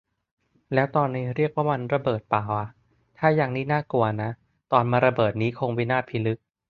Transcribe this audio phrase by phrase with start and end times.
[0.73, 2.67] แล้วตอนนี้เรียกว่ามันระเบิดป่าวอ่ะ
[3.17, 4.29] ถ้ายังนี่น่ากลัวนะ
[4.71, 6.39] ตอนมันระเบิดนี้คงวินาศพิลึก